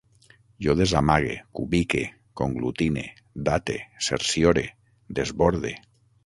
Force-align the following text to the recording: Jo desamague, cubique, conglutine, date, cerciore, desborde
Jo 0.67 0.73
desamague, 0.77 1.35
cubique, 1.59 2.01
conglutine, 2.41 3.05
date, 3.51 3.77
cerciore, 4.07 4.65
desborde 5.21 5.77